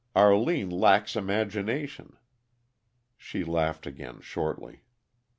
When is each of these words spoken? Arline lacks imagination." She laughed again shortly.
Arline 0.15 0.71
lacks 0.71 1.15
imagination." 1.15 2.17
She 3.17 3.43
laughed 3.43 3.85
again 3.85 4.19
shortly. 4.21 4.81